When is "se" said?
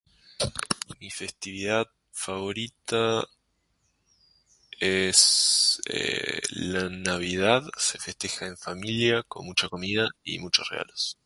7.77-7.99